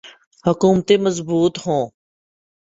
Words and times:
حکومتیں 0.45 0.97
مضبوط 0.97 1.53
ہوں۔ 1.65 1.83